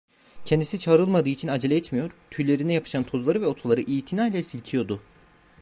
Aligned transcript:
Kendisi 0.45 0.79
çağırılmadığı 0.79 1.29
için 1.29 1.47
acele 1.47 1.75
etmiyor, 1.75 2.11
tüylerine 2.31 2.73
yapışan 2.73 3.03
tozları 3.03 3.41
ve 3.41 3.45
otları 3.47 3.81
itina 3.81 4.27
ile 4.27 4.43
silkiyordu. 4.43 5.01